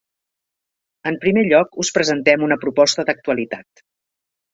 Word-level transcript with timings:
En 1.09 1.17
primer 1.25 1.43
lloc 1.49 1.77
us 1.83 1.91
presentem 1.97 2.45
una 2.47 2.57
proposta 2.65 3.05
d'actualitat. 3.11 3.85